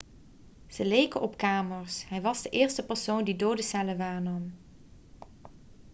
[0.67, 4.53] ze leken op kamers hij was de eerste persoon die dode cellen waarnam